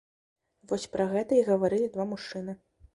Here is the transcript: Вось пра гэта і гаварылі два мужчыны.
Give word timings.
Вось 0.71 0.89
пра 0.97 1.07
гэта 1.13 1.31
і 1.39 1.47
гаварылі 1.53 1.95
два 1.95 2.11
мужчыны. 2.17 2.63